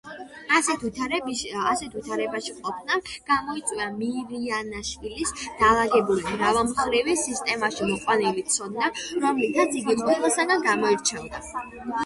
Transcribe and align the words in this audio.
ასეთ 0.59 0.79
ვითარებაში 0.85 2.53
ყოფნამ 2.67 3.03
გამოიწვია 3.27 3.89
მირიანაშვილის 3.97 5.33
დალაგებული, 5.59 6.23
მრავალმხრივი, 6.31 7.15
სისტემაში 7.25 7.89
მოყვანილი 7.91 8.45
ცოდნა, 8.55 8.89
რომლითაც 9.27 9.77
იგი 9.83 9.97
ყველასაგან 10.01 10.65
გამოირჩეოდა. 10.69 11.45